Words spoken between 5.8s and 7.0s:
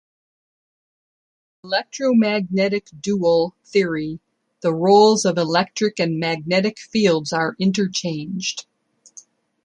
and magnetic